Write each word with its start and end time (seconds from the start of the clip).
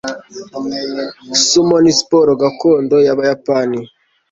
Sumo 1.45 1.75
ni 1.83 1.91
siporo 1.99 2.31
gakondo 2.41 2.95
y'Abayapani. 3.05 3.79